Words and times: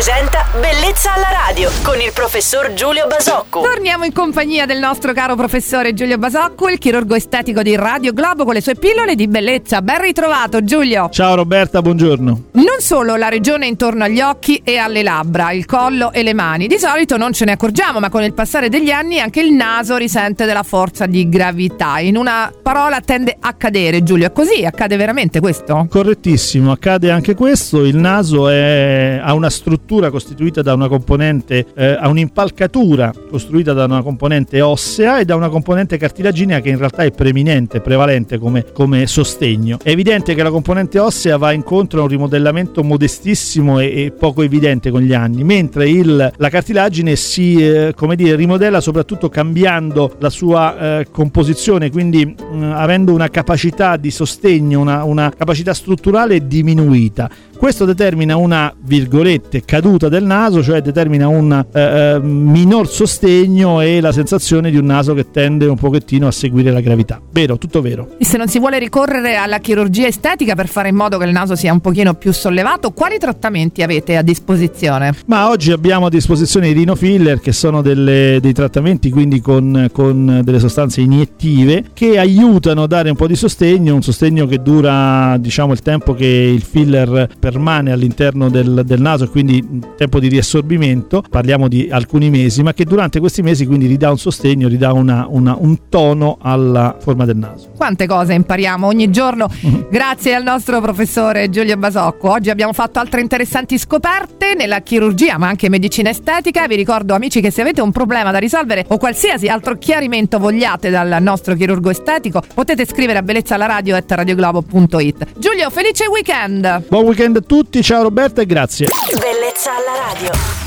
presenta 0.00 0.46
Bellezza 0.58 1.12
alla 1.12 1.28
radio 1.46 1.70
con 1.82 2.00
il 2.00 2.10
professor 2.14 2.72
Giulio 2.72 3.06
Basocco. 3.06 3.60
Torniamo 3.60 4.06
in 4.06 4.14
compagnia 4.14 4.64
del 4.64 4.78
nostro 4.78 5.12
caro 5.12 5.36
professore 5.36 5.92
Giulio 5.92 6.16
Basocco, 6.16 6.70
il 6.70 6.78
chirurgo 6.78 7.14
estetico 7.14 7.60
di 7.60 7.76
Radio 7.76 8.14
Globo 8.14 8.44
con 8.44 8.54
le 8.54 8.62
sue 8.62 8.76
pillole 8.76 9.14
di 9.14 9.28
bellezza. 9.28 9.82
Ben 9.82 10.00
ritrovato 10.00 10.64
Giulio. 10.64 11.10
Ciao 11.10 11.34
Roberta, 11.34 11.82
buongiorno. 11.82 12.44
Non 12.52 12.78
solo 12.78 13.16
la 13.16 13.28
regione 13.28 13.66
intorno 13.66 14.04
agli 14.04 14.22
occhi 14.22 14.62
e 14.64 14.78
alle 14.78 15.02
labbra, 15.02 15.52
il 15.52 15.66
collo 15.66 16.12
e 16.12 16.22
le 16.22 16.32
mani. 16.32 16.66
Di 16.66 16.78
solito 16.78 17.18
non 17.18 17.34
ce 17.34 17.44
ne 17.44 17.52
accorgiamo, 17.52 18.00
ma 18.00 18.08
con 18.08 18.22
il 18.22 18.32
passare 18.32 18.70
degli 18.70 18.90
anni 18.90 19.20
anche 19.20 19.42
il 19.42 19.52
naso 19.52 19.98
risente 19.98 20.46
della 20.46 20.62
forza 20.62 21.04
di 21.04 21.28
gravità. 21.28 21.98
In 21.98 22.16
una 22.16 22.50
parola 22.62 23.02
tende 23.02 23.36
a 23.38 23.52
cadere, 23.52 24.02
Giulio. 24.02 24.28
È 24.28 24.32
così? 24.32 24.64
Accade 24.64 24.96
veramente 24.96 25.40
questo? 25.40 25.86
Correttissimo, 25.90 26.72
accade 26.72 27.10
anche 27.10 27.34
questo. 27.34 27.84
Il 27.84 27.96
naso 27.96 28.48
è, 28.48 29.20
ha 29.22 29.34
una 29.34 29.50
struttura 29.50 29.88
costituita 30.10 30.62
da 30.62 30.74
una 30.74 30.88
componente, 30.88 31.66
eh, 31.74 31.96
ha 31.98 32.08
un'impalcatura 32.08 33.12
costruita 33.28 33.72
da 33.72 33.84
una 33.84 34.02
componente 34.02 34.60
ossea 34.60 35.18
e 35.18 35.24
da 35.24 35.34
una 35.34 35.48
componente 35.48 35.96
cartilaginea 35.96 36.60
che 36.60 36.68
in 36.68 36.78
realtà 36.78 37.02
è 37.02 37.10
preeminente, 37.10 37.80
prevalente 37.80 38.38
come, 38.38 38.66
come 38.72 39.06
sostegno. 39.06 39.78
È 39.82 39.90
evidente 39.90 40.34
che 40.34 40.42
la 40.42 40.50
componente 40.50 40.98
ossea 40.98 41.36
va 41.36 41.52
incontro 41.52 42.00
a 42.00 42.02
un 42.02 42.08
rimodellamento 42.08 42.84
modestissimo 42.84 43.80
e, 43.80 44.04
e 44.04 44.10
poco 44.12 44.42
evidente 44.42 44.90
con 44.90 45.00
gli 45.00 45.12
anni, 45.12 45.42
mentre 45.42 45.88
il, 45.88 46.32
la 46.36 46.48
cartilagine 46.48 47.16
si 47.16 47.56
eh, 47.56 47.92
come 47.96 48.16
dire, 48.16 48.36
rimodella 48.36 48.80
soprattutto 48.80 49.28
cambiando 49.28 50.16
la 50.18 50.30
sua 50.30 50.98
eh, 51.00 51.06
composizione, 51.10 51.90
quindi 51.90 52.24
mh, 52.26 52.56
mm, 52.56 52.72
avendo 52.72 53.12
una 53.12 53.28
capacità 53.28 53.96
di 53.96 54.10
sostegno, 54.10 54.80
una, 54.80 55.04
una 55.04 55.32
capacità 55.36 55.74
strutturale 55.74 56.46
diminuita. 56.46 57.30
Questo 57.60 57.84
determina 57.84 58.36
una, 58.36 58.74
virgolette, 58.74 59.66
caduta 59.66 60.08
del 60.08 60.24
naso, 60.24 60.62
cioè 60.62 60.80
determina 60.80 61.28
un 61.28 61.66
eh, 61.70 62.14
eh, 62.14 62.18
minor 62.18 62.88
sostegno 62.88 63.82
e 63.82 64.00
la 64.00 64.12
sensazione 64.12 64.70
di 64.70 64.78
un 64.78 64.86
naso 64.86 65.12
che 65.12 65.30
tende 65.30 65.66
un 65.66 65.76
pochettino 65.76 66.26
a 66.26 66.30
seguire 66.30 66.72
la 66.72 66.80
gravità. 66.80 67.20
Vero, 67.30 67.58
tutto 67.58 67.82
vero. 67.82 68.14
E 68.16 68.24
se 68.24 68.38
non 68.38 68.48
si 68.48 68.58
vuole 68.58 68.78
ricorrere 68.78 69.36
alla 69.36 69.58
chirurgia 69.58 70.06
estetica 70.06 70.54
per 70.54 70.68
fare 70.68 70.88
in 70.88 70.94
modo 70.94 71.18
che 71.18 71.26
il 71.26 71.32
naso 71.32 71.54
sia 71.54 71.70
un 71.70 71.80
pochino 71.80 72.14
più 72.14 72.32
sollevato, 72.32 72.92
quali 72.92 73.18
trattamenti 73.18 73.82
avete 73.82 74.16
a 74.16 74.22
disposizione? 74.22 75.12
Ma 75.26 75.50
oggi 75.50 75.70
abbiamo 75.70 76.06
a 76.06 76.08
disposizione 76.08 76.68
i 76.68 76.72
rinofiller 76.72 77.40
che 77.40 77.52
sono 77.52 77.82
delle, 77.82 78.38
dei 78.40 78.54
trattamenti 78.54 79.10
quindi 79.10 79.42
con, 79.42 79.90
con 79.92 80.40
delle 80.42 80.60
sostanze 80.60 81.02
iniettive 81.02 81.90
che 81.92 82.18
aiutano 82.18 82.84
a 82.84 82.86
dare 82.86 83.10
un 83.10 83.16
po' 83.16 83.26
di 83.26 83.36
sostegno, 83.36 83.94
un 83.94 84.02
sostegno 84.02 84.46
che 84.46 84.62
dura 84.62 85.36
diciamo 85.38 85.74
il 85.74 85.80
tempo 85.82 86.14
che 86.14 86.24
il 86.24 86.62
filler 86.62 87.28
per 87.38 87.48
permane 87.50 87.90
all'interno 87.90 88.48
del, 88.48 88.82
del 88.84 89.00
naso 89.00 89.24
e 89.24 89.28
quindi 89.28 89.66
tempo 89.96 90.20
di 90.20 90.28
riassorbimento, 90.28 91.22
parliamo 91.28 91.66
di 91.66 91.88
alcuni 91.90 92.30
mesi, 92.30 92.62
ma 92.62 92.72
che 92.72 92.84
durante 92.84 93.18
questi 93.18 93.42
mesi 93.42 93.66
quindi 93.66 93.86
ridà 93.86 94.10
un 94.10 94.18
sostegno, 94.18 94.68
ridà 94.68 94.92
una, 94.92 95.26
una, 95.28 95.56
un 95.58 95.88
tono 95.88 96.38
alla 96.40 96.96
forma 97.00 97.24
del 97.24 97.36
naso. 97.36 97.70
Quante 97.76 98.06
cose 98.06 98.34
impariamo 98.34 98.86
ogni 98.86 99.10
giorno 99.10 99.48
mm-hmm. 99.48 99.80
grazie 99.90 100.34
al 100.34 100.44
nostro 100.44 100.80
professore 100.80 101.50
Giulio 101.50 101.76
Basocco. 101.76 102.30
Oggi 102.30 102.50
abbiamo 102.50 102.72
fatto 102.72 103.00
altre 103.00 103.20
interessanti 103.20 103.78
scoperte 103.78 104.54
nella 104.56 104.80
chirurgia 104.80 105.36
ma 105.36 105.48
anche 105.48 105.68
medicina 105.68 106.10
estetica. 106.10 106.68
Vi 106.68 106.76
ricordo 106.76 107.14
amici 107.14 107.40
che 107.40 107.50
se 107.50 107.62
avete 107.62 107.80
un 107.80 107.90
problema 107.90 108.30
da 108.30 108.38
risolvere 108.38 108.84
o 108.88 108.96
qualsiasi 108.96 109.48
altro 109.48 109.76
chiarimento 109.76 110.38
vogliate 110.38 110.90
dal 110.90 111.18
nostro 111.20 111.54
chirurgo 111.54 111.90
estetico 111.90 112.42
potete 112.54 112.86
scrivere 112.86 113.18
a 113.18 113.22
bellezza 113.22 113.56
alla 113.56 113.66
radio 113.66 113.96
at 113.96 114.10
radioglobo.it. 114.10 115.26
Giulio, 115.36 115.68
felice 115.70 116.06
weekend! 116.06 116.84
Buon 116.88 117.04
weekend 117.04 117.39
tutti, 117.42 117.82
ciao 117.82 118.02
Roberta 118.02 118.40
e 118.42 118.46
grazie. 118.46 118.88
Bellezza 119.18 119.70
alla 119.70 120.12
radio. 120.12 120.59